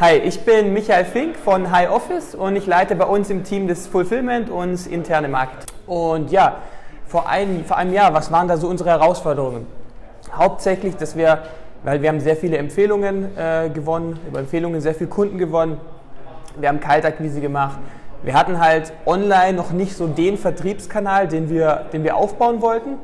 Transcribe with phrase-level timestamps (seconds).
[0.00, 3.68] Hi, ich bin Michael Fink von High Office und ich leite bei uns im Team
[3.68, 5.66] das Fulfillment und das interne Markt.
[5.86, 6.56] Und ja,
[7.06, 9.66] vor einem, vor einem Jahr, was waren da so unsere Herausforderungen?
[10.32, 11.42] Hauptsächlich, dass wir,
[11.84, 15.78] weil wir haben sehr viele Empfehlungen äh, gewonnen, über Empfehlungen sehr viele Kunden gewonnen.
[16.58, 17.78] Wir haben Kaltakquise gemacht.
[18.22, 22.96] Wir hatten halt online noch nicht so den Vertriebskanal, den wir, den wir aufbauen wollten.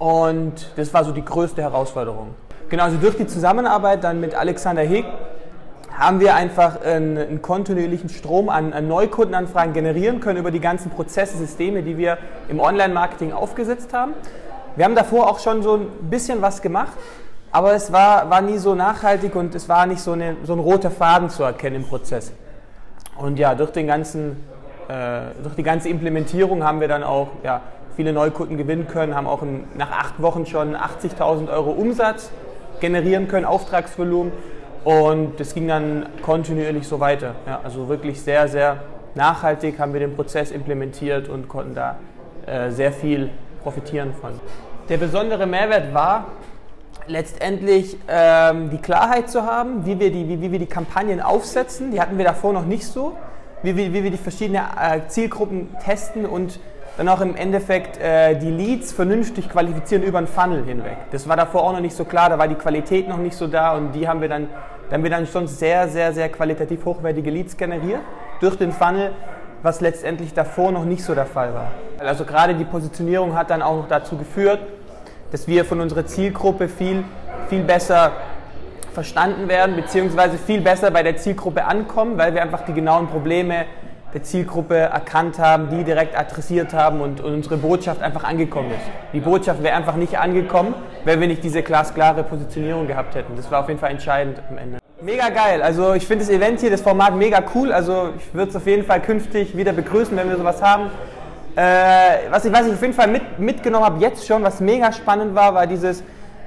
[0.00, 2.34] Und das war so die größte Herausforderung.
[2.68, 5.04] Genau, also durch die Zusammenarbeit dann mit Alexander Heg
[6.00, 10.90] haben wir einfach einen, einen kontinuierlichen Strom an, an, Neukundenanfragen generieren können über die ganzen
[10.90, 12.16] Prozesse, Systeme, die wir
[12.48, 14.14] im Online-Marketing aufgesetzt haben.
[14.76, 16.92] Wir haben davor auch schon so ein bisschen was gemacht,
[17.52, 20.58] aber es war, war nie so nachhaltig und es war nicht so, eine, so ein
[20.58, 22.32] roter Faden zu erkennen im Prozess.
[23.18, 24.42] Und ja, durch, den ganzen,
[24.88, 27.60] äh, durch die ganze Implementierung haben wir dann auch ja,
[27.94, 32.30] viele Neukunden gewinnen können, haben auch in, nach acht Wochen schon 80.000 Euro Umsatz
[32.80, 34.32] generieren können, Auftragsvolumen
[34.84, 37.34] und das ging dann kontinuierlich so weiter.
[37.46, 38.82] Ja, also wirklich sehr, sehr
[39.14, 41.98] nachhaltig haben wir den Prozess implementiert und konnten da
[42.46, 43.30] äh, sehr viel
[43.62, 44.32] profitieren von.
[44.88, 46.26] Der besondere Mehrwert war
[47.06, 51.90] letztendlich ähm, die Klarheit zu haben, wie wir, die, wie, wie wir die Kampagnen aufsetzen.
[51.90, 53.16] Die hatten wir davor noch nicht so.
[53.62, 56.58] Wie wir, wie wir die verschiedenen äh, Zielgruppen testen und
[56.96, 60.96] dann auch im Endeffekt äh, die Leads vernünftig qualifizieren über einen Funnel hinweg.
[61.12, 63.46] Das war davor auch noch nicht so klar, da war die Qualität noch nicht so
[63.46, 64.48] da und die haben wir dann,
[64.88, 68.00] da haben wir dann schon sehr, sehr, sehr qualitativ hochwertige Leads generiert
[68.40, 69.12] durch den Funnel,
[69.62, 71.70] was letztendlich davor noch nicht so der Fall war.
[71.98, 74.60] Also gerade die Positionierung hat dann auch noch dazu geführt,
[75.32, 77.04] dass wir von unserer Zielgruppe viel,
[77.48, 78.12] viel besser
[78.92, 83.66] verstanden werden, beziehungsweise viel besser bei der Zielgruppe ankommen, weil wir einfach die genauen Probleme
[84.14, 88.80] der Zielgruppe erkannt haben, die direkt adressiert haben und, und unsere Botschaft einfach angekommen ist.
[89.12, 93.36] Die Botschaft wäre einfach nicht angekommen, wenn wir nicht diese glasklare Positionierung gehabt hätten.
[93.36, 94.78] Das war auf jeden Fall entscheidend am Ende.
[95.02, 95.62] Mega geil.
[95.62, 97.72] Also ich finde das Event hier, das Format mega cool.
[97.72, 100.90] Also ich würde es auf jeden Fall künftig wieder begrüßen, wenn wir sowas haben.
[101.56, 104.92] Äh, was, ich, was ich auf jeden Fall mit, mitgenommen habe jetzt schon, was mega
[104.92, 106.02] spannend war, war dieses,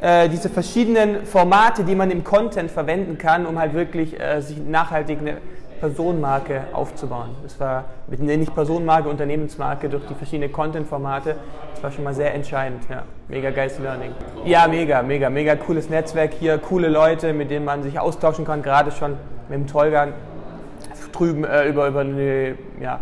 [0.00, 4.58] äh, diese verschiedenen Formate, die man im Content verwenden kann, um halt wirklich äh, sich
[4.58, 5.38] nachhaltig eine
[5.80, 7.30] Personenmarke aufzubauen.
[7.42, 11.36] Das war mit nicht Personenmarke, Unternehmensmarke durch die verschiedenen Content-Formate.
[11.74, 12.82] Das war schon mal sehr entscheidend.
[12.88, 14.12] Ja, mega geiles Learning.
[14.44, 18.62] Ja, mega, mega, mega cooles Netzwerk hier, coole Leute, mit denen man sich austauschen kann.
[18.62, 19.16] Gerade schon
[19.48, 20.12] mit dem Tolgan
[21.16, 23.00] drüben äh, über, über, eine, ja,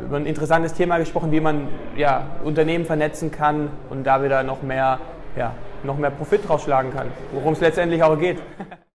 [0.00, 4.62] über ein interessantes Thema gesprochen, wie man ja, Unternehmen vernetzen kann und da wieder noch
[4.62, 4.98] mehr,
[5.36, 8.40] ja, noch mehr Profit rausschlagen kann, worum es letztendlich auch geht.